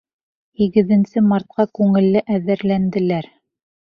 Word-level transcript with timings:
Һигеҙенсе 0.61 1.21
мартҡа 1.33 1.65
күңелле 1.79 2.25
әҙерләнделәр. 2.37 3.29